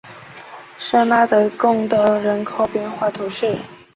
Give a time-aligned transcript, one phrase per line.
[0.79, 3.55] 圣拉德贡德人口变化图示